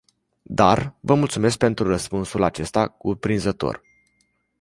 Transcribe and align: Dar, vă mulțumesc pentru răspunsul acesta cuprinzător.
Dar, 0.51 0.95
vă 0.99 1.13
mulțumesc 1.13 1.57
pentru 1.57 1.87
răspunsul 1.87 2.43
acesta 2.43 2.87
cuprinzător. 2.87 3.81